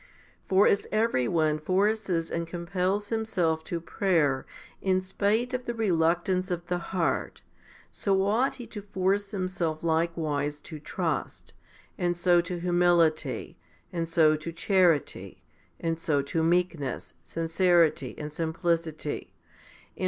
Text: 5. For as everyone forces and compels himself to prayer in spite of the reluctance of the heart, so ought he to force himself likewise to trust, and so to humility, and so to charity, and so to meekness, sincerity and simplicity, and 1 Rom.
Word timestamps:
5. 0.45 0.45
For 0.49 0.67
as 0.67 0.87
everyone 0.91 1.59
forces 1.59 2.31
and 2.31 2.47
compels 2.47 3.09
himself 3.09 3.63
to 3.65 3.79
prayer 3.79 4.47
in 4.81 4.99
spite 4.99 5.53
of 5.53 5.65
the 5.65 5.75
reluctance 5.75 6.49
of 6.49 6.65
the 6.65 6.79
heart, 6.79 7.43
so 7.91 8.23
ought 8.25 8.55
he 8.55 8.65
to 8.65 8.81
force 8.81 9.29
himself 9.29 9.83
likewise 9.83 10.59
to 10.61 10.79
trust, 10.79 11.53
and 11.99 12.17
so 12.17 12.41
to 12.41 12.57
humility, 12.59 13.59
and 13.93 14.09
so 14.09 14.35
to 14.35 14.51
charity, 14.51 15.43
and 15.79 15.99
so 15.99 16.23
to 16.23 16.41
meekness, 16.41 17.13
sincerity 17.23 18.15
and 18.17 18.33
simplicity, 18.33 19.35
and 19.95 19.97
1 19.97 19.99
Rom. 19.99 19.99